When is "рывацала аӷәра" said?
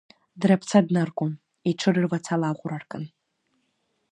1.95-2.77